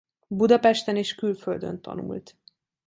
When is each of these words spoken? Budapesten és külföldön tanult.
Budapesten 0.27 0.95
és 0.95 1.15
külföldön 1.15 1.81
tanult. 1.81 2.37